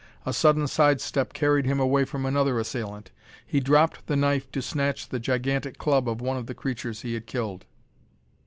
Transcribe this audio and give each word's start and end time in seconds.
A 0.25 0.33
sudden 0.33 0.65
side 0.65 0.99
step 0.99 1.31
carried 1.31 1.67
him 1.67 1.79
away 1.79 2.05
from 2.05 2.25
another 2.25 2.57
assailant. 2.57 3.11
He 3.45 3.59
dropped 3.59 4.07
the 4.07 4.15
knife 4.15 4.51
to 4.53 4.59
snatch 4.59 5.07
the 5.07 5.19
gigantic 5.19 5.77
club 5.77 6.09
of 6.09 6.19
one 6.19 6.37
of 6.37 6.47
the 6.47 6.55
creatures 6.55 7.01
he 7.01 7.13
had 7.13 7.27
killed. 7.27 7.65